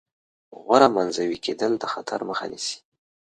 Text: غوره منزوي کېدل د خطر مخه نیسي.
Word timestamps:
غوره 0.63 0.87
منزوي 0.95 1.37
کېدل 1.45 1.71
د 1.79 1.83
خطر 1.93 2.19
مخه 2.29 2.45
نیسي. 2.51 2.77